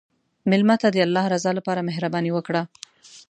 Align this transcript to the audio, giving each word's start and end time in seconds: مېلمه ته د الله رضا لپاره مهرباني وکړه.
مېلمه 0.49 0.75
ته 0.81 0.87
د 0.91 0.97
الله 1.05 1.25
رضا 1.33 1.51
لپاره 1.57 1.85
مهرباني 1.89 2.31
وکړه. 2.33 2.61